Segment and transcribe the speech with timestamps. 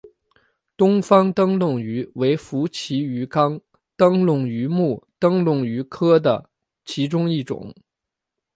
[0.75, 3.61] 东方灯笼鱼为辐鳍鱼纲
[3.95, 6.49] 灯笼鱼目灯笼鱼科的
[6.83, 7.71] 其中一种。